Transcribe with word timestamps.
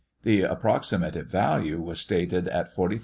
The 0.23 0.41
approximative 0.41 1.27
value 1.27 1.79
was 1.79 1.99
stated 2.01 2.47
at 2.47 2.73
45,000l. 2.73 2.99